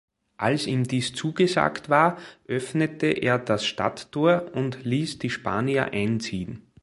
[0.37, 2.17] Als ihm dies zugesagt war,
[2.47, 6.63] öffnete er das Stadttor und ließ die Spanier einziehen.